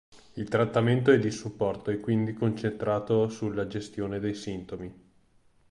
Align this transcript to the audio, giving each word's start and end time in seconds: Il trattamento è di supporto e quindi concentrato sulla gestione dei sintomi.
Il 0.33 0.47
trattamento 0.49 1.11
è 1.11 1.19
di 1.19 1.29
supporto 1.29 1.91
e 1.91 1.99
quindi 1.99 2.33
concentrato 2.33 3.27
sulla 3.29 3.67
gestione 3.67 4.19
dei 4.19 4.33
sintomi. 4.33 4.91